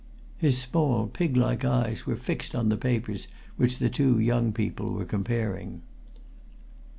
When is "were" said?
2.07-2.15, 4.93-5.05